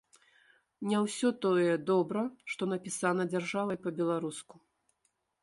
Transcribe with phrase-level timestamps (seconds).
[0.91, 2.23] Не ўсё тое добра,
[2.55, 4.55] што напісана дзяржавай па-беларуску.